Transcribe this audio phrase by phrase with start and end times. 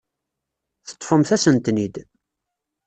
[0.87, 1.95] Teṭṭfemt-asen-ten-id.